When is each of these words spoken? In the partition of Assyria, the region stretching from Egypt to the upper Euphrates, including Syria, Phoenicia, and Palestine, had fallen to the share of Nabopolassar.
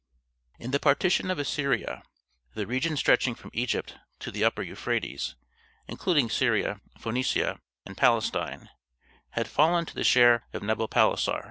In 0.57 0.71
the 0.71 0.79
partition 0.79 1.29
of 1.29 1.37
Assyria, 1.37 2.01
the 2.55 2.65
region 2.65 2.97
stretching 2.97 3.35
from 3.35 3.51
Egypt 3.53 3.97
to 4.21 4.31
the 4.31 4.43
upper 4.43 4.63
Euphrates, 4.63 5.35
including 5.87 6.27
Syria, 6.27 6.81
Phoenicia, 6.99 7.61
and 7.85 7.95
Palestine, 7.95 8.71
had 9.33 9.47
fallen 9.47 9.85
to 9.85 9.93
the 9.93 10.03
share 10.03 10.47
of 10.53 10.63
Nabopolassar. 10.63 11.39